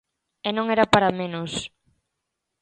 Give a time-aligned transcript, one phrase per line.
[0.47, 1.51] E non era para menos.